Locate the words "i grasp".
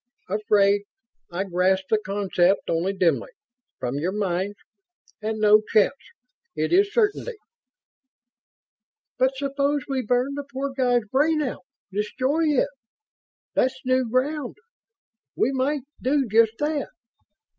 1.31-1.89